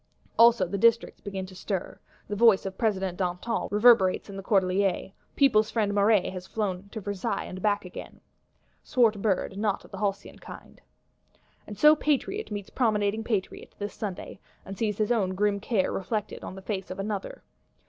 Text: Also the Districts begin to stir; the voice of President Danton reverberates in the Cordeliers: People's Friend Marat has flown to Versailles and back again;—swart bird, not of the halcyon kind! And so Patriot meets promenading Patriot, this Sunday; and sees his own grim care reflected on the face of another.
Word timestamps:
Also 0.39 0.65
the 0.65 0.79
Districts 0.79 1.21
begin 1.21 1.45
to 1.45 1.53
stir; 1.53 1.99
the 2.27 2.35
voice 2.35 2.65
of 2.65 2.75
President 2.75 3.19
Danton 3.19 3.67
reverberates 3.69 4.31
in 4.31 4.35
the 4.35 4.41
Cordeliers: 4.41 5.11
People's 5.35 5.69
Friend 5.69 5.93
Marat 5.93 6.31
has 6.33 6.47
flown 6.47 6.89
to 6.89 6.99
Versailles 6.99 7.43
and 7.43 7.61
back 7.61 7.85
again;—swart 7.85 9.21
bird, 9.21 9.59
not 9.59 9.85
of 9.85 9.91
the 9.91 9.99
halcyon 9.99 10.39
kind! 10.39 10.81
And 11.67 11.77
so 11.77 11.95
Patriot 11.95 12.49
meets 12.49 12.71
promenading 12.71 13.25
Patriot, 13.25 13.75
this 13.77 13.93
Sunday; 13.93 14.39
and 14.65 14.75
sees 14.75 14.97
his 14.97 15.11
own 15.11 15.35
grim 15.35 15.59
care 15.59 15.91
reflected 15.91 16.43
on 16.43 16.55
the 16.55 16.63
face 16.63 16.89
of 16.89 16.97
another. 16.97 17.43